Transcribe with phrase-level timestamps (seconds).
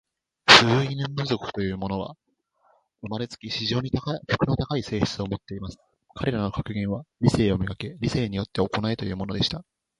[0.49, 2.15] フウイヌム族というのは、
[3.07, 4.13] 生れつき、非常に徳
[4.47, 5.77] の高い性質を持っています。
[6.15, 7.97] 彼等の格言は、『理性を磨け。
[7.99, 9.63] 理性によって行え。』というのでした。